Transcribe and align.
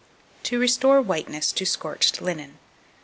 To 0.45 0.57
restore 0.59 0.99
Whiteness 0.99 1.51
to 1.51 1.63
scorched 1.63 2.23
Linen. 2.23 2.57